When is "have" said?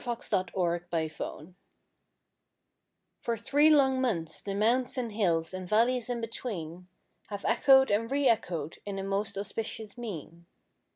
7.27-7.45